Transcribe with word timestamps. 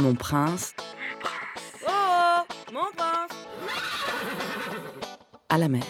Mon 0.00 0.14
prince. 0.14 0.74
Oh, 1.86 1.90
mon 2.72 2.90
prince 2.96 3.32
À 5.50 5.58
la 5.58 5.68
mer. 5.68 5.82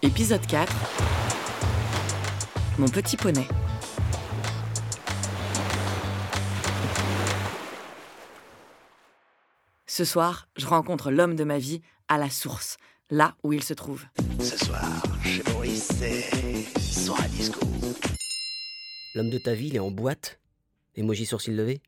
Épisode 0.00 0.46
4. 0.46 0.72
Mon 2.78 2.88
petit 2.88 3.18
poney. 3.18 3.46
Ce 9.86 10.06
soir, 10.06 10.48
je 10.56 10.64
rencontre 10.64 11.10
l'homme 11.10 11.36
de 11.36 11.44
ma 11.44 11.58
vie 11.58 11.82
à 12.08 12.16
la 12.16 12.30
source, 12.30 12.78
là 13.10 13.34
où 13.42 13.52
il 13.52 13.62
se 13.62 13.74
trouve. 13.74 14.06
Ce 14.40 14.56
soir, 14.64 14.80
chez 15.22 15.42
Maurice, 15.52 15.88
c'est 15.98 16.80
soir 16.80 17.20
à 17.20 17.28
disco. 17.28 17.60
L'homme 19.12 19.30
de 19.30 19.38
ta 19.38 19.54
vie, 19.54 19.66
il 19.66 19.76
est 19.76 19.80
en 19.80 19.90
boîte 19.90 20.38
Emoji 20.94 21.26
sourcil 21.26 21.56
levé 21.56 21.80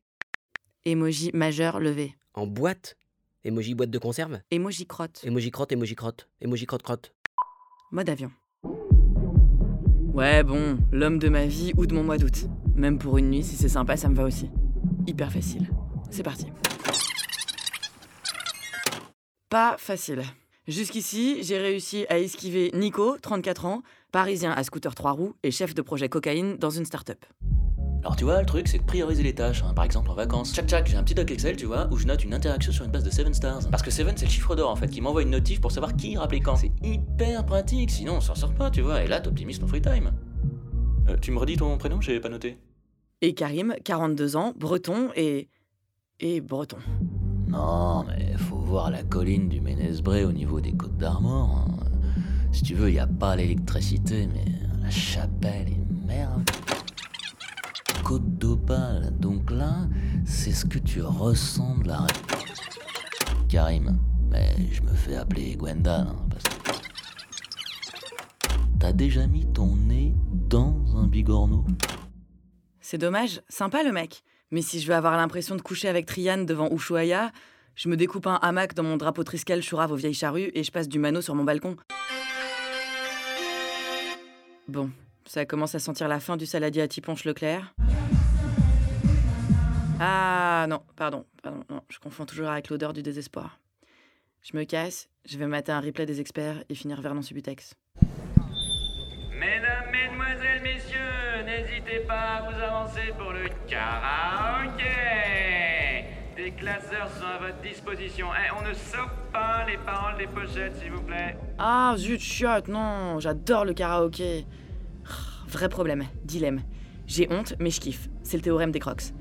Emoji 0.85 1.31
majeur 1.33 1.79
levé. 1.79 2.17
En 2.35 2.49
boîte 2.49 2.97
Emoji 3.45 3.77
boîte 3.77 3.91
de 3.91 3.99
conserve 3.99 4.41
Emoji 4.51 4.87
crotte. 4.87 5.21
Emoji 5.25 5.53
crotte, 5.53 5.71
emoji 5.71 5.95
crotte. 5.95 6.29
Emoji 6.41 6.67
crotte 6.67 6.83
crotte. 6.83 7.15
Mode 7.93 8.09
avion. 8.09 8.33
Ouais, 10.13 10.43
bon, 10.43 10.79
l'homme 10.91 11.21
de 11.21 11.29
ma 11.29 11.47
vie 11.47 11.73
ou 11.77 11.87
de 11.87 11.95
mon 11.95 12.03
mois 12.03 12.19
d'août. 12.19 12.47
Même 12.75 12.99
pour 12.99 13.19
une 13.19 13.31
nuit, 13.31 13.45
si 13.45 13.55
c'est 13.55 13.69
sympa, 13.69 13.97
ça 13.97 14.09
me 14.09 14.17
va 14.17 14.25
aussi. 14.25 14.51
Hyper 15.07 15.31
facile. 15.31 15.71
C'est 16.11 16.25
parti. 16.25 16.47
Pas 19.49 19.77
facile. 19.79 20.25
Jusqu'ici, 20.67 21.43
j'ai 21.43 21.59
réussi 21.59 22.05
à 22.09 22.19
esquiver 22.19 22.73
Nico, 22.75 23.17
34 23.19 23.67
ans, 23.67 23.83
parisien 24.13 24.53
à 24.53 24.63
scooter 24.63 24.95
3 24.95 25.13
roues 25.13 25.35
et 25.43 25.51
chef 25.51 25.75
de 25.75 25.83
projet 25.83 26.09
cocaïne 26.09 26.57
dans 26.59 26.71
une 26.71 26.85
start-up. 26.85 27.25
Alors 28.03 28.17
tu 28.17 28.25
vois, 28.25 28.41
le 28.41 28.47
truc 28.47 28.67
c'est 28.69 28.79
de 28.79 28.83
prioriser 28.83 29.23
les 29.23 29.35
tâches, 29.35 29.63
hein. 29.63 29.73
par 29.75 29.85
exemple 29.85 30.11
en 30.11 30.15
vacances. 30.15 30.53
Tchac 30.53 30.67
tchac, 30.67 30.87
j'ai 30.89 30.97
un 30.97 31.03
petit 31.05 31.15
doc 31.15 31.31
Excel, 31.31 31.57
tu 31.57 31.67
vois, 31.67 31.89
où 31.93 31.97
je 31.97 32.07
note 32.07 32.25
une 32.25 32.35
interaction 32.35 32.73
sur 32.73 32.85
une 32.85 32.91
base 32.91 33.05
de 33.05 33.11
7 33.11 33.35
stars. 33.35 33.71
Parce 33.71 33.83
que 33.83 33.91
7 33.91 34.19
c'est 34.19 34.25
le 34.27 34.31
chiffre 34.31 34.55
d'or 34.57 34.71
en 34.71 34.77
fait, 34.77 34.89
qui 34.89 35.01
m'envoie 35.01 35.23
une 35.23 35.31
notif 35.31 35.61
pour 35.61 35.71
savoir 35.73 35.95
qui 35.97 36.17
rappelait 36.17 36.41
quand. 36.41 36.57
C'est 36.57 36.73
hyper 36.83 37.47
pratique, 37.47 37.91
sinon 37.91 38.15
on 38.17 38.21
s'en 38.21 38.35
sort 38.35 38.55
pas, 38.55 38.71
tu 38.71 38.81
vois, 38.83 39.03
et 39.03 39.07
là 39.07 39.21
t'optimises 39.21 39.61
ton 39.61 39.67
free 39.69 39.81
time. 39.83 40.13
Euh, 41.09 41.17
tu 41.21 41.31
me 41.31 41.39
redis 41.39 41.57
ton 41.57 41.79
prénom, 41.79 42.01
j'ai 42.01 42.21
pas 42.21 42.29
noté. 42.29 42.59
Et 43.21 43.35
Karim, 43.35 43.75
42 43.85 44.37
ans, 44.37 44.53
breton 44.57 45.11
et. 45.15 45.49
et 46.19 46.41
breton. 46.41 46.79
Non, 47.47 48.05
mais 48.05 48.37
faut 48.37 48.57
voir 48.57 48.91
la 48.91 49.05
colline 49.05 49.49
du 49.49 49.61
Ménesbré 49.61 50.25
au 50.25 50.33
niveau 50.33 50.61
des 50.61 50.73
côtes 50.73 50.97
d'Armor. 50.97 51.67
hein. 51.69 51.82
Si 52.53 52.63
tu 52.63 52.75
veux, 52.75 52.93
y 52.93 52.99
a 52.99 53.07
pas 53.07 53.35
l'électricité, 53.35 54.29
mais 54.33 54.45
la 54.83 54.91
chapelle 54.91 55.69
est 55.69 56.07
merde. 56.07 56.49
Côte 58.05 58.37
d'Opale, 58.39 59.13
donc 59.19 59.51
là, 59.51 59.89
c'est 60.27 60.53
ce 60.53 60.67
que 60.67 60.79
tu 60.79 61.01
ressens 61.03 61.79
de 61.79 61.89
la. 61.89 62.07
Karim, 63.49 63.99
mais 64.31 64.55
je 64.71 64.83
me 64.83 64.93
fais 64.93 65.17
appeler 65.17 65.57
Gwendal, 65.57 66.09
hein, 66.09 66.27
parce 66.31 66.45
que. 66.45 66.73
T'as 68.79 68.93
déjà 68.93 69.27
mis 69.27 69.47
ton 69.53 69.77
nez 69.77 70.15
dans 70.33 70.77
un 70.97 71.07
bigorneau 71.07 71.65
C'est 72.81 72.99
dommage, 72.99 73.41
sympa 73.49 73.83
le 73.83 73.93
mec. 73.93 74.25
Mais 74.51 74.61
si 74.61 74.81
je 74.81 74.89
veux 74.89 74.95
avoir 74.95 75.17
l'impression 75.17 75.57
de 75.57 75.63
coucher 75.63 75.89
avec 75.89 76.05
Triane 76.05 76.45
devant 76.45 76.69
Ushuaïa, 76.71 77.33
je 77.75 77.89
me 77.89 77.97
découpe 77.97 78.27
un 78.27 78.35
hamac 78.43 78.75
dans 78.75 78.83
mon 78.83 78.99
drapeau 78.99 79.25
triskel 79.25 79.63
chourave 79.63 79.93
aux 79.93 79.97
vieilles 79.97 80.13
charrues 80.13 80.51
et 80.55 80.63
je 80.63 80.71
passe 80.71 80.89
du 80.89 80.99
mano 80.99 81.23
sur 81.23 81.35
mon 81.35 81.45
balcon. 81.45 81.77
Bon, 84.73 84.91
ça 85.27 85.45
commence 85.45 85.75
à 85.75 85.79
sentir 85.79 86.09
la 86.09 86.19
fin 86.19 86.39
du 86.39 86.47
saladier 86.47 86.81
à 86.81 86.89
Tiponche 86.89 87.27
Leclerc. 87.27 87.75
Ah 90.01 90.65
non, 90.67 90.81
pardon, 90.97 91.27
pardon, 91.43 91.63
non, 91.69 91.83
je 91.91 91.99
confonds 91.99 92.25
toujours 92.25 92.49
avec 92.49 92.71
l'odeur 92.71 92.95
du 92.95 93.03
désespoir. 93.03 93.61
Je 94.41 94.57
me 94.57 94.65
casse, 94.65 95.11
je 95.29 95.37
vais 95.37 95.47
mater 95.47 95.73
un 95.73 95.81
replay 95.81 96.07
des 96.07 96.23
experts 96.23 96.65
et 96.71 96.75
finir 96.75 97.03
Vernon 97.03 97.21
Subutex. 97.21 97.75
Mesdames, 99.39 99.91
Mesdemoiselles, 99.93 100.63
Messieurs, 100.63 101.45
n'hésitez 101.45 102.07
pas 102.07 102.37
à 102.37 102.51
vous 102.51 102.59
avancer 102.59 103.13
pour 103.19 103.31
le 103.31 103.51
karaoké. 103.69 105.62
Des 106.43 106.51
classeurs 106.51 107.09
sont 107.21 107.25
à 107.25 107.39
votre 107.39 107.61
disposition. 107.63 108.27
Eh, 108.35 108.51
on 108.59 108.69
ne 108.69 108.75
sauve 108.75 109.13
pas 109.33 109.65
les 109.65 109.77
paroles 109.77 110.19
des 110.19 110.27
pochettes, 110.27 110.77
s'il 110.83 110.91
vous 110.91 111.03
plaît. 111.03 111.37
Ah 111.57 111.95
zut, 111.97 112.21
chiotte, 112.21 112.67
non, 112.67 113.21
j'adore 113.21 113.65
le 113.65 113.75
karaoké. 113.75 114.45
Vrai 115.47 115.69
problème, 115.69 116.05
dilemme. 116.25 116.63
J'ai 117.07 117.33
honte, 117.33 117.55
mais 117.61 117.71
je 117.71 117.81
kiffe. 117.81 118.09
C'est 118.25 118.39
le 118.39 118.43
théorème 118.43 118.73
des 118.73 118.81
crocs. 118.81 119.13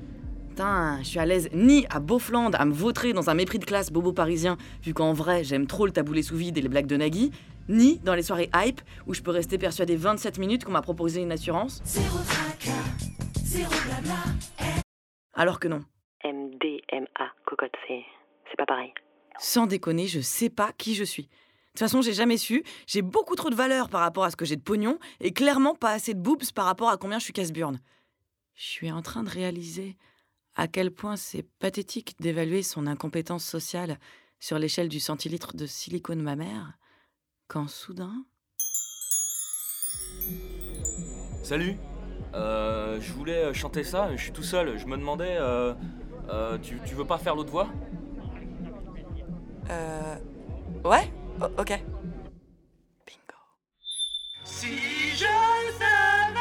Putain, 0.48 0.98
je 1.02 1.06
suis 1.06 1.20
à 1.20 1.24
l'aise 1.24 1.48
ni 1.52 1.86
à 1.90 2.00
Beaufland 2.00 2.50
à 2.54 2.64
me 2.64 2.72
vautrer 2.72 3.12
dans 3.12 3.30
un 3.30 3.34
mépris 3.34 3.60
de 3.60 3.66
classe 3.66 3.92
bobo 3.92 4.12
parisien, 4.12 4.56
vu 4.82 4.92
qu'en 4.92 5.12
vrai 5.12 5.44
j'aime 5.44 5.68
trop 5.68 5.86
le 5.86 5.92
taboulé 5.92 6.24
sous 6.24 6.36
vide 6.36 6.58
et 6.58 6.60
les 6.60 6.68
blagues 6.68 6.86
de 6.86 6.96
Nagui, 6.96 7.30
ni 7.68 8.00
dans 8.00 8.16
les 8.16 8.24
soirées 8.24 8.50
hype 8.52 8.80
où 9.06 9.14
je 9.14 9.22
peux 9.22 9.30
rester 9.30 9.58
persuadé 9.58 9.94
27 9.94 10.38
minutes 10.38 10.64
qu'on 10.64 10.72
m'a 10.72 10.82
proposé 10.82 11.22
une 11.22 11.30
assurance. 11.30 11.84
Alors 15.34 15.60
que 15.60 15.68
non. 15.68 15.84
MDMA, 16.92 17.32
cocotte, 17.46 17.72
c'est 17.86 18.04
c'est 18.50 18.56
pas 18.56 18.66
pareil. 18.66 18.92
Sans 19.38 19.66
déconner, 19.66 20.06
je 20.06 20.20
sais 20.20 20.50
pas 20.50 20.72
qui 20.76 20.94
je 20.94 21.04
suis. 21.04 21.24
De 21.24 21.28
toute 21.78 21.78
façon, 21.78 22.02
j'ai 22.02 22.12
jamais 22.12 22.36
su. 22.36 22.64
J'ai 22.86 23.00
beaucoup 23.00 23.34
trop 23.34 23.48
de 23.48 23.54
valeur 23.54 23.88
par 23.88 24.02
rapport 24.02 24.24
à 24.24 24.30
ce 24.30 24.36
que 24.36 24.44
j'ai 24.44 24.56
de 24.56 24.62
pognon 24.62 24.98
et 25.20 25.32
clairement 25.32 25.74
pas 25.74 25.92
assez 25.92 26.12
de 26.12 26.20
boobs 26.20 26.52
par 26.54 26.66
rapport 26.66 26.90
à 26.90 26.98
combien 26.98 27.18
je 27.18 27.24
suis 27.24 27.32
casse-burne. 27.32 27.80
Je 28.54 28.64
suis 28.64 28.92
en 28.92 29.00
train 29.00 29.22
de 29.22 29.30
réaliser 29.30 29.96
à 30.54 30.68
quel 30.68 30.90
point 30.90 31.16
c'est 31.16 31.44
pathétique 31.58 32.14
d'évaluer 32.20 32.62
son 32.62 32.86
incompétence 32.86 33.44
sociale 33.44 33.98
sur 34.38 34.58
l'échelle 34.58 34.88
du 34.88 35.00
centilitre 35.00 35.56
de 35.56 35.64
silicone 35.64 36.20
mammaire 36.20 36.74
quand 37.48 37.68
soudain. 37.68 38.24
Salut. 41.42 41.76
Euh, 42.34 42.98
je 43.00 43.12
voulais 43.12 43.44
euh, 43.44 43.52
chanter 43.52 43.84
ça, 43.84 44.14
je 44.16 44.22
suis 44.22 44.32
tout 44.32 44.42
seul. 44.42 44.78
Je 44.78 44.86
me 44.86 44.96
demandais, 44.96 45.36
euh, 45.38 45.74
euh, 46.30 46.58
tu, 46.58 46.80
tu 46.84 46.94
veux 46.94 47.04
pas 47.06 47.18
faire 47.18 47.34
l'autre 47.34 47.50
voix? 47.50 47.68
Euh. 49.70 50.16
Ouais 50.84 51.10
Ok. 51.58 51.68
Bingo. 53.06 53.38
Si 54.44 54.68
je 55.14 55.24
savais 55.78 56.40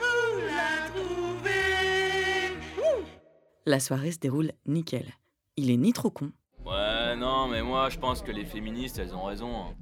où 0.00 0.38
la 0.40 0.90
trouver. 0.90 2.56
La 3.66 3.80
soirée 3.80 4.12
se 4.12 4.18
déroule 4.18 4.52
nickel. 4.66 5.06
Il 5.56 5.70
est 5.70 5.76
ni 5.76 5.92
trop 5.92 6.10
con, 6.10 6.30
Ouais, 6.64 7.14
non, 7.16 7.46
mais 7.48 7.62
moi 7.62 7.88
je 7.90 7.98
pense 7.98 8.20
que 8.22 8.30
les 8.32 8.44
féministes 8.44 8.98
elles 8.98 9.14
ont 9.14 9.24
raison. 9.24 9.50
hein. 9.54 9.74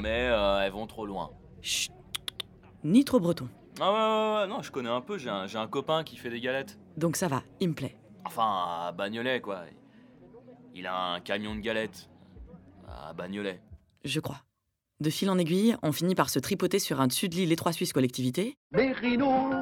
Mais 0.00 0.28
euh, 0.30 0.60
elles 0.60 0.72
vont 0.72 0.86
trop 0.86 1.06
loin. 1.06 1.30
chut, 1.60 1.92
ni 2.82 3.04
trop 3.04 3.20
breton. 3.20 3.48
Ah 3.80 3.92
ouais, 3.92 3.98
ouais, 3.98 4.40
ouais, 4.42 4.46
non, 4.48 4.62
je 4.62 4.70
connais 4.70 4.88
un 4.88 5.00
peu, 5.00 5.18
j'ai 5.18 5.28
un, 5.30 5.46
j'ai 5.46 5.58
un 5.58 5.66
copain 5.68 6.02
qui 6.02 6.16
fait 6.16 6.30
des 6.30 6.40
galettes. 6.40 6.78
Donc 6.96 7.16
ça 7.16 7.28
va, 7.28 7.42
il 7.60 7.68
me 7.68 7.74
plaît. 7.74 7.96
Enfin, 8.24 8.86
à 8.88 8.92
Bagnolet 8.92 9.40
quoi. 9.40 9.64
Il 10.74 10.86
a 10.86 11.12
un 11.14 11.20
camion 11.20 11.54
de 11.54 11.60
galettes. 11.60 12.08
À 12.88 13.12
Bagnolet. 13.12 13.60
Je 14.04 14.20
crois. 14.20 14.42
De 15.00 15.10
fil 15.10 15.28
en 15.28 15.36
aiguille, 15.36 15.76
on 15.82 15.92
finit 15.92 16.14
par 16.14 16.30
se 16.30 16.38
tripoter 16.38 16.78
sur 16.78 17.00
un 17.02 17.06
dessus 17.06 17.28
de 17.28 17.34
lit 17.34 17.44
Les 17.44 17.56
Trois 17.56 17.72
Suisses 17.72 17.92
collectivité, 17.92 18.56
Mérinos, 18.72 19.52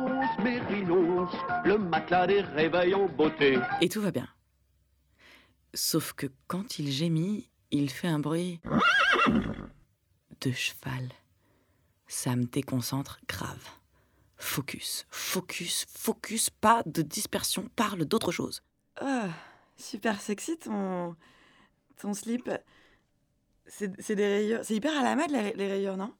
Mérinos, 0.43 1.31
le 1.65 1.77
matelas 1.77 2.29
des 2.29 2.41
réveils 2.41 2.95
en 2.95 3.07
beauté. 3.09 3.59
et 3.81 3.89
tout 3.89 4.01
va 4.01 4.13
bien. 4.13 4.29
Sauf 5.75 6.13
que 6.13 6.29
quand 6.47 6.79
il 6.79 6.93
gémit, 6.93 7.51
il 7.73 7.91
fait 7.91 8.07
un 8.07 8.21
bruit 8.21 8.61
de 10.41 10.53
cheval. 10.53 11.09
Ça 12.07 12.37
me 12.37 12.45
déconcentre 12.45 13.19
grave. 13.29 13.69
Focus, 14.45 15.07
focus, 15.11 15.87
focus, 15.89 16.51
pas 16.51 16.83
de 16.85 17.01
dispersion, 17.01 17.67
parle 17.75 18.05
d'autre 18.05 18.31
chose. 18.31 18.63
Ah, 19.01 19.29
super 19.79 20.21
sexy 20.21 20.59
ton, 20.59 21.17
ton 21.99 22.13
slip. 22.13 22.51
C'est 23.67 23.91
c'est 24.01 24.15
des 24.15 24.27
rayures. 24.27 24.61
C'est 24.63 24.75
hyper 24.77 24.97
à 24.97 25.03
la 25.03 25.17
mode 25.17 25.31
les, 25.31 25.55
les 25.55 25.67
rayures, 25.67 25.97
non? 25.97 26.13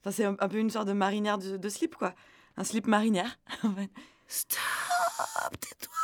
Enfin, 0.00 0.10
c'est 0.10 0.26
un, 0.26 0.36
un 0.38 0.48
peu 0.48 0.58
une 0.58 0.68
sorte 0.68 0.86
de 0.86 0.92
marinière 0.92 1.38
de, 1.38 1.56
de 1.56 1.68
slip, 1.70 1.96
quoi. 1.96 2.14
Un 2.58 2.62
slip 2.62 2.86
marinière. 2.86 3.38
en 3.64 3.74
fait. 3.74 3.90
Stop, 4.28 4.60
tais-toi, 5.58 5.94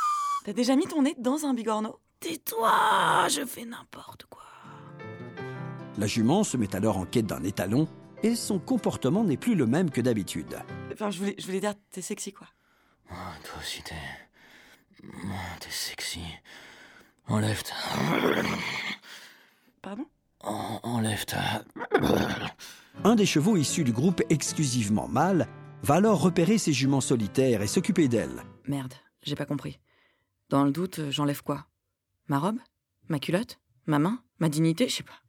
T'as 0.46 0.54
déjà 0.54 0.74
mis 0.74 0.86
ton 0.86 1.02
nez 1.02 1.14
dans 1.18 1.44
un 1.44 1.52
bigorneau? 1.52 2.00
Tais-toi, 2.18 3.28
je 3.28 3.44
fais 3.44 3.66
n'importe 3.66 4.24
quoi. 4.24 4.42
La 5.98 6.06
jument 6.06 6.44
se 6.44 6.56
met 6.56 6.74
alors 6.74 6.96
en 6.96 7.04
quête 7.04 7.26
d'un 7.26 7.44
étalon 7.44 7.86
et 8.22 8.34
son 8.34 8.58
comportement 8.58 9.24
n'est 9.24 9.36
plus 9.36 9.54
le 9.54 9.66
même 9.66 9.90
que 9.90 10.00
d'habitude. 10.00 10.56
Enfin, 10.92 11.10
je 11.10 11.18
voulais, 11.18 11.34
je 11.38 11.46
voulais 11.46 11.60
dire, 11.60 11.74
t'es 11.90 12.02
sexy, 12.02 12.32
quoi. 12.32 12.46
Ah, 13.10 13.32
toi 13.44 13.54
aussi 13.60 13.82
t'es. 13.82 13.94
Ah, 15.04 15.56
T'es 15.60 15.70
sexy. 15.70 16.20
Enlève 17.28 17.62
ta. 17.62 17.74
Pardon? 19.82 20.06
En- 20.40 20.80
Enlève 20.82 21.24
ta. 21.24 21.64
Un 23.04 23.14
des 23.14 23.26
chevaux 23.26 23.56
issus 23.56 23.84
du 23.84 23.92
groupe 23.92 24.22
exclusivement 24.30 25.08
mâle 25.08 25.46
va 25.82 25.96
alors 25.96 26.20
repérer 26.20 26.58
ses 26.58 26.72
juments 26.72 27.00
solitaires 27.00 27.62
et 27.62 27.66
s'occuper 27.66 28.08
d'elles. 28.08 28.42
Merde, 28.66 28.94
j'ai 29.22 29.34
pas 29.36 29.44
compris. 29.46 29.78
Dans 30.48 30.64
le 30.64 30.70
doute, 30.72 30.98
euh, 31.00 31.10
j'enlève 31.10 31.42
quoi? 31.42 31.66
Ma 32.28 32.38
robe? 32.38 32.58
Ma 33.08 33.18
culotte? 33.18 33.58
Ma 33.86 33.98
main? 33.98 34.22
Ma 34.38 34.48
dignité? 34.48 34.88
Je 34.88 34.96
sais 34.96 35.02
pas. 35.02 35.20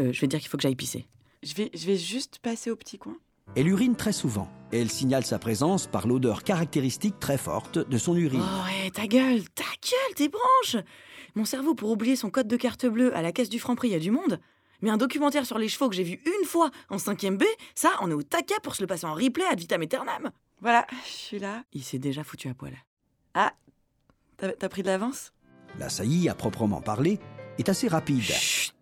Euh, 0.00 0.12
je 0.12 0.20
vais 0.20 0.26
dire 0.26 0.40
qu'il 0.40 0.48
faut 0.48 0.56
que 0.56 0.62
j'aille 0.62 0.74
pisser. 0.76 1.06
Je 1.44 1.54
vais, 1.54 1.70
je 1.74 1.86
vais 1.86 1.96
juste 1.96 2.38
passer 2.38 2.70
au 2.70 2.76
petit 2.76 2.98
coin. 2.98 3.16
Elle 3.54 3.68
urine 3.68 3.96
très 3.96 4.12
souvent 4.12 4.48
et 4.72 4.80
elle 4.80 4.90
signale 4.90 5.26
sa 5.26 5.38
présence 5.38 5.86
par 5.86 6.06
l'odeur 6.06 6.42
caractéristique 6.42 7.20
très 7.20 7.36
forte 7.36 7.78
de 7.78 7.98
son 7.98 8.16
urine. 8.16 8.42
Oh 8.42 8.64
ouais, 8.64 8.90
ta 8.90 9.06
gueule, 9.06 9.42
ta 9.50 9.64
gueule, 9.64 10.14
tes 10.16 10.28
branches 10.28 10.82
Mon 11.34 11.44
cerveau, 11.44 11.74
pour 11.74 11.90
oublier 11.90 12.16
son 12.16 12.30
code 12.30 12.48
de 12.48 12.56
carte 12.56 12.86
bleue 12.86 13.14
à 13.14 13.20
la 13.20 13.30
caisse 13.30 13.50
du 13.50 13.58
Franprix, 13.58 13.88
il 13.88 13.92
y 13.92 13.96
a 13.96 14.00
du 14.00 14.10
monde. 14.10 14.40
Mais 14.80 14.88
un 14.88 14.96
documentaire 14.96 15.44
sur 15.44 15.58
les 15.58 15.68
chevaux 15.68 15.90
que 15.90 15.94
j'ai 15.94 16.02
vu 16.02 16.20
une 16.24 16.46
fois 16.46 16.70
en 16.88 16.96
5ème 16.96 17.36
B, 17.36 17.44
ça, 17.74 17.90
on 18.00 18.10
est 18.10 18.14
au 18.14 18.22
taquet 18.22 18.54
pour 18.62 18.74
se 18.74 18.82
le 18.82 18.86
passer 18.86 19.04
en 19.04 19.12
replay 19.12 19.44
ad 19.44 19.58
vitam 19.58 19.82
aeternam. 19.82 20.30
Voilà, 20.62 20.86
je 21.04 21.10
suis 21.10 21.38
là. 21.38 21.62
Il 21.74 21.84
s'est 21.84 21.98
déjà 21.98 22.24
foutu 22.24 22.48
à 22.48 22.54
poil. 22.54 22.74
Ah, 23.34 23.52
t'as 24.38 24.52
t'as 24.52 24.68
pris 24.70 24.82
de 24.82 24.88
l'avance? 24.88 25.32
La 25.78 25.90
saillie, 25.90 26.28
à 26.30 26.34
proprement 26.34 26.80
parler, 26.80 27.18
est 27.58 27.68
assez 27.68 27.88
rapide. 27.88 28.22
Chut. 28.22 28.74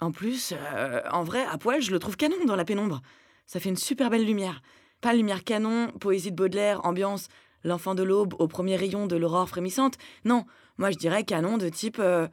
En 0.00 0.12
plus, 0.12 0.52
euh, 0.52 1.00
en 1.10 1.24
vrai, 1.24 1.44
à 1.50 1.56
poil, 1.58 1.80
je 1.80 1.90
le 1.90 1.98
trouve 1.98 2.16
canon 2.16 2.44
dans 2.46 2.56
la 2.56 2.64
pénombre. 2.64 3.00
Ça 3.46 3.60
fait 3.60 3.68
une 3.68 3.76
super 3.76 4.10
belle 4.10 4.26
lumière. 4.26 4.60
Pas 5.00 5.14
lumière 5.14 5.44
canon, 5.44 5.88
poésie 6.00 6.30
de 6.30 6.36
Baudelaire, 6.36 6.84
ambiance, 6.84 7.28
l'enfant 7.64 7.94
de 7.94 8.02
l'aube 8.02 8.34
au 8.38 8.48
premier 8.48 8.76
rayon 8.76 9.06
de 9.06 9.16
l'aurore 9.16 9.48
frémissante. 9.48 9.94
Non, 10.24 10.44
moi 10.78 10.90
je 10.90 10.96
dirais 10.96 11.24
canon 11.24 11.58
de 11.58 11.68
type 11.68 11.98
euh, 11.98 12.28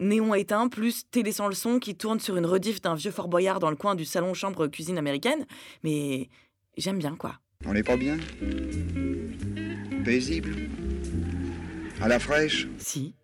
néon 0.00 0.34
éteint 0.34 0.68
plus 0.68 1.08
télé 1.10 1.32
sans 1.32 1.48
le 1.48 1.54
son 1.54 1.78
qui 1.78 1.94
tourne 1.94 2.20
sur 2.20 2.36
une 2.36 2.46
rediff 2.46 2.80
d'un 2.80 2.94
vieux 2.94 3.10
Fort 3.10 3.28
Boyard 3.28 3.60
dans 3.60 3.70
le 3.70 3.76
coin 3.76 3.94
du 3.94 4.04
salon 4.04 4.34
chambre 4.34 4.66
cuisine 4.66 4.98
américaine. 4.98 5.46
Mais 5.82 6.28
j'aime 6.76 6.98
bien 6.98 7.16
quoi. 7.16 7.38
On 7.66 7.72
n'est 7.72 7.82
pas 7.82 7.96
bien? 7.96 8.16
Paisible? 10.04 10.54
À 12.00 12.08
la 12.08 12.18
fraîche? 12.18 12.68
Si, 12.78 13.14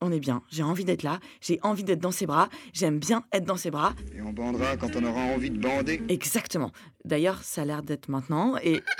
on 0.00 0.12
est 0.12 0.20
bien. 0.20 0.42
J'ai 0.50 0.62
envie 0.62 0.84
d'être 0.84 1.02
là. 1.02 1.20
J'ai 1.40 1.58
envie 1.62 1.84
d'être 1.84 2.00
dans 2.00 2.10
ses 2.10 2.26
bras. 2.26 2.48
J'aime 2.72 2.98
bien 2.98 3.24
être 3.32 3.44
dans 3.44 3.56
ses 3.56 3.70
bras. 3.70 3.94
Et 4.14 4.22
on 4.22 4.32
bandera 4.32 4.76
quand 4.76 4.94
on 4.96 5.04
aura 5.04 5.20
envie 5.20 5.50
de 5.50 5.58
bander 5.58 6.02
Exactement. 6.08 6.72
D'ailleurs, 7.04 7.42
ça 7.42 7.62
a 7.62 7.64
l'air 7.64 7.82
d'être 7.82 8.08
maintenant 8.08 8.56
et. 8.62 8.82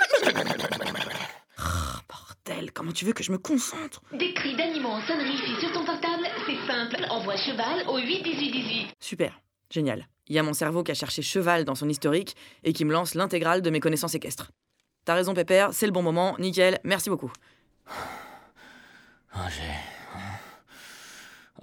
Oh, 1.62 1.99
bordel, 2.08 2.73
comment 2.73 2.91
tu 2.91 3.05
veux 3.05 3.12
que 3.12 3.23
je 3.23 3.31
me 3.32 3.37
concentre? 3.37 4.00
Des 4.19 4.32
cris 4.32 4.56
d'animaux 4.56 4.88
en 4.88 5.02
sonnerie 5.02 5.37
sur 5.61 5.70
ton 5.73 5.85
portable, 5.85 6.25
c'est 6.47 6.67
simple. 6.67 7.06
Envoie 7.11 7.37
cheval 7.37 7.87
au 7.87 7.99
8 7.99 8.23
18 8.23 8.50
18. 8.50 8.88
Super, 8.99 9.38
génial. 9.69 10.08
Il 10.26 10.35
y 10.35 10.38
a 10.38 10.43
mon 10.43 10.55
cerveau 10.55 10.82
qui 10.82 10.91
a 10.91 10.94
cherché 10.94 11.20
cheval 11.20 11.67
dans 11.67 11.75
son 11.75 11.87
historique 11.91 12.35
et 12.64 12.73
qui 12.73 12.87
me 12.87 12.93
lance 12.94 13.14
l'intégrale 13.14 13.61
de 13.61 13.69
mes 13.69 13.81
connaissances 13.81 14.14
équestres. 14.14 14.52
T'as 15.05 15.14
raison, 15.14 15.35
Pépère, 15.35 15.75
c'est 15.75 15.85
le 15.85 15.93
bon 15.93 16.02
moment, 16.02 16.35
nickel, 16.38 16.81
merci 16.82 17.11
beaucoup. 17.11 17.31
Ah, 19.32 19.49
j'ai. 19.50 19.91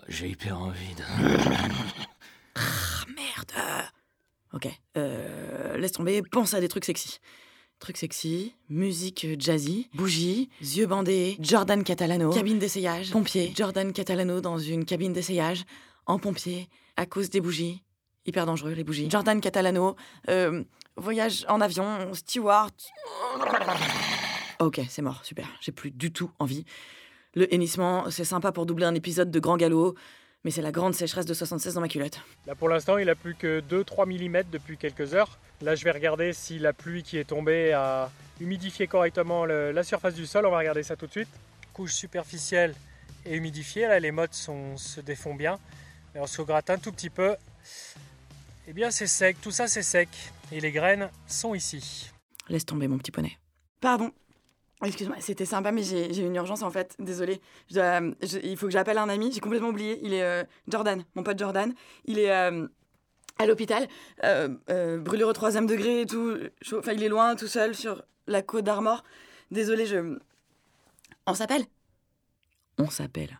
J'ai 0.08 0.30
hyper 0.30 0.60
envie 0.60 0.96
de. 0.96 1.04
Ah, 2.56 2.60
merde 3.16 3.52
Ok, 4.54 4.68
euh, 4.98 5.78
laisse 5.78 5.92
tomber, 5.92 6.22
pense 6.32 6.54
à 6.54 6.60
des 6.62 6.68
trucs 6.68 6.86
sexy. 6.86 7.20
Trucs 7.80 7.98
sexy, 7.98 8.56
musique 8.70 9.28
jazzy, 9.40 9.90
bougie, 9.94 10.50
yeux 10.62 10.88
bandés, 10.88 11.38
Jordan 11.40 11.84
Catalano, 11.84 12.32
cabine 12.32 12.58
d'essayage, 12.58 13.12
pompier, 13.12 13.54
Jordan 13.56 13.94
Catalano 13.94 14.42
dans 14.42 14.58
une 14.58 14.86
cabine 14.86 15.14
d'essayage, 15.14 15.64
en 16.08 16.18
pompier, 16.18 16.70
à 16.96 17.06
cause 17.06 17.30
des 17.30 17.42
bougies. 17.42 17.84
Hyper 18.26 18.46
dangereux, 18.46 18.72
les 18.72 18.84
bougies. 18.84 19.10
Jordan 19.12 19.40
Catalano, 19.40 19.96
euh, 20.30 20.64
voyage 20.96 21.46
en 21.50 21.62
avion, 21.62 22.14
steward. 22.14 22.74
Ok, 24.60 24.82
c'est 24.90 25.04
mort, 25.04 25.24
super. 25.24 25.48
J'ai 25.62 25.72
plus 25.72 25.92
du 25.92 26.12
tout 26.12 26.32
envie. 26.40 26.66
Le 27.36 27.54
hennissement, 27.54 28.10
c'est 28.10 28.24
sympa 28.26 28.52
pour 28.52 28.66
doubler 28.66 28.86
un 28.86 28.96
épisode 28.96 29.30
de 29.32 29.40
Grand 29.40 29.58
Galop, 29.58 29.96
mais 30.44 30.52
c'est 30.52 30.62
la 30.62 30.72
grande 30.72 30.96
sécheresse 30.96 31.26
de 31.26 31.34
76 31.34 31.74
dans 31.76 31.82
ma 31.82 31.88
culotte. 31.88 32.20
Là 32.46 32.56
pour 32.56 32.70
l'instant, 32.70 32.98
il 32.98 33.10
a 33.10 33.16
plus 33.16 33.36
que 33.36 33.62
2-3 33.62 34.06
mm 34.06 34.44
depuis 34.52 34.78
quelques 34.78 35.14
heures. 35.14 35.38
Là, 35.62 35.76
je 35.76 35.84
vais 35.84 35.92
regarder 35.92 36.34
si 36.34 36.60
la 36.60 36.74
pluie 36.74 37.04
qui 37.04 37.18
est 37.18 37.24
tombée 37.26 37.74
a 37.74 38.12
humidifié 38.40 38.86
correctement 38.88 39.46
le- 39.46 39.72
la 39.72 39.84
surface 39.84 40.14
du 40.14 40.26
sol. 40.28 40.46
On 40.46 40.52
va 40.52 40.60
regarder 40.60 40.84
ça 40.84 40.96
tout 40.96 41.08
de 41.08 41.12
suite. 41.12 41.28
Couche 41.74 41.94
superficielle 41.94 42.76
et 43.26 43.36
humidifiée. 43.36 43.88
Là, 43.88 44.00
les 44.00 44.12
mottes 44.12 44.36
sont- 44.36 44.78
se 44.78 45.02
défont 45.02 45.34
bien. 45.34 45.58
Et 46.16 46.20
on 46.20 46.28
se 46.28 46.42
gratte 46.44 46.70
un 46.70 46.78
tout 46.78 46.92
petit 46.92 47.10
peu. 47.10 47.36
Eh 48.68 48.74
bien, 48.74 48.92
c'est 48.92 49.08
sec. 49.08 49.38
Tout 49.42 49.52
ça, 49.52 49.68
c'est 49.68 49.82
sec. 49.82 50.10
Et 50.52 50.60
les 50.60 50.72
graines 50.72 51.10
sont 51.26 51.56
ici. 51.56 52.12
Laisse 52.50 52.66
tomber, 52.66 52.88
mon 52.88 52.98
petit 53.00 53.12
poney. 53.12 53.38
Pardon. 53.82 54.12
Excuse-moi, 54.84 55.16
c'était 55.20 55.46
sympa, 55.46 55.72
mais 55.72 55.82
j'ai 55.82 56.14
j'ai 56.14 56.22
une 56.24 56.36
urgence 56.36 56.62
en 56.62 56.70
fait. 56.70 56.96
Désolée. 57.00 57.42
Je 57.70 57.76
dois- 57.76 58.02
je- 58.22 58.38
il 58.44 58.56
faut 58.58 58.68
que 58.68 58.72
j'appelle 58.72 59.00
un 59.00 59.10
ami. 59.10 59.32
J'ai 59.32 59.40
complètement 59.40 59.70
oublié. 59.70 60.00
Il 60.04 60.14
est 60.14 60.22
euh, 60.24 60.44
Jordan, 60.68 61.04
mon 61.16 61.24
pote 61.24 61.40
Jordan. 61.40 61.74
Il 62.06 62.20
est 62.20 62.32
euh, 62.32 62.68
à 63.40 63.46
l'hôpital, 63.48 63.88
euh, 64.24 64.50
euh, 64.70 65.00
brûlure 65.00 65.28
au 65.30 65.34
troisième 65.34 65.66
degré 65.66 66.02
et 66.02 66.06
tout. 66.06 66.38
Enfin, 66.76 66.94
il 66.94 67.02
est 67.04 67.10
loin, 67.10 67.36
tout 67.36 67.48
seul, 67.48 67.74
sur 67.76 68.04
la 68.28 68.42
côte 68.44 68.66
d'Armor. 68.66 69.04
Désolée, 69.50 69.86
je. 69.88 70.20
On 71.26 71.34
s'appelle 71.34 71.64
On 72.78 72.90
s'appelle. 72.90 73.40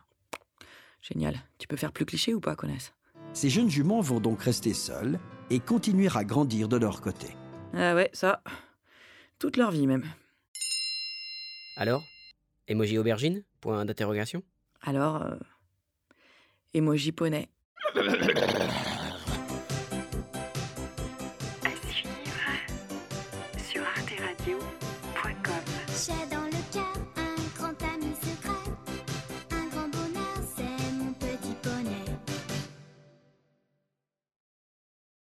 Génial. 1.00 1.36
Tu 1.58 1.68
peux 1.68 1.76
faire 1.76 1.92
plus 1.92 2.04
cliché 2.04 2.34
ou 2.34 2.40
pas, 2.40 2.56
connaisse 2.56 2.92
Ces 3.32 3.48
jeunes 3.48 3.70
juments 3.70 4.00
vont 4.00 4.18
donc 4.20 4.42
rester 4.42 4.74
seuls 4.74 5.20
et 5.50 5.60
continuer 5.60 6.08
à 6.14 6.24
grandir 6.24 6.68
de 6.68 6.76
leur 6.76 7.00
côté. 7.00 7.28
Ah 7.74 7.94
ouais, 7.94 8.10
ça. 8.12 8.42
Toute 9.38 9.56
leur 9.56 9.70
vie 9.70 9.86
même. 9.86 10.04
Alors 11.80 12.02
Emoji 12.66 12.98
aubergine 12.98 13.44
Point 13.60 13.84
d'interrogation? 13.84 14.42
Alors, 14.82 15.22
euh, 15.22 15.36
emoji 16.74 17.12
poney. 17.12 17.48